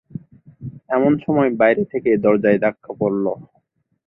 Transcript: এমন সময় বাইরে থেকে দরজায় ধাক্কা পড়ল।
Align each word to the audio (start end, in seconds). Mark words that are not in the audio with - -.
এমন 0.89 1.11
সময় 1.23 1.49
বাইরে 1.59 1.83
থেকে 1.91 2.09
দরজায় 2.25 2.59
ধাক্কা 2.63 2.91
পড়ল। 2.99 3.25